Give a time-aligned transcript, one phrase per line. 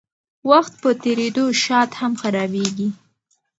[0.49, 2.89] وخت په تېرېدو شات هم خرابیږي.